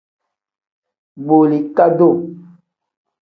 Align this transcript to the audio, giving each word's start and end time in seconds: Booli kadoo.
Booli 1.25 1.59
kadoo. 1.75 2.17